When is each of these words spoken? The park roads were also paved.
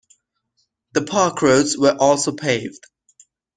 The 0.93 1.03
park 1.03 1.43
roads 1.43 1.77
were 1.77 1.93
also 1.99 2.31
paved. 2.31 2.85